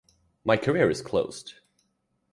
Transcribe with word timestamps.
My 0.43 0.57
career 0.57 0.89
is 0.89 1.03
closed. 1.03 1.53